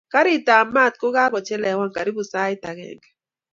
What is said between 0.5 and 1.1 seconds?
ab mat